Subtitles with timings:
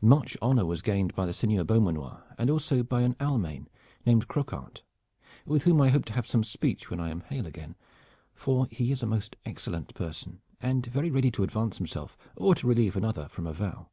[0.00, 3.66] Much honor was gained by the Sieurde Beaumanoir and also by an Almain
[4.06, 4.84] named Croquart,
[5.44, 7.74] with whom I hope to have some speech when I am hale again,
[8.32, 12.68] for he is a most excellent person and very ready to advance himself or to
[12.68, 13.88] relieve another from a vow.